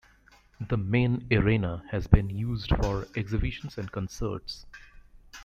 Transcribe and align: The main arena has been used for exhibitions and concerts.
The 0.59 0.77
main 0.77 1.27
arena 1.31 1.83
has 1.91 2.07
been 2.07 2.27
used 2.27 2.75
for 2.81 3.07
exhibitions 3.13 3.77
and 3.77 3.91
concerts. 3.91 4.65